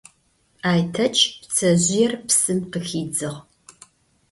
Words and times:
Ayteç 0.71 1.17
ptsezjıêr 1.39 2.11
psım 2.27 2.59
khıxidzığ. 2.71 3.31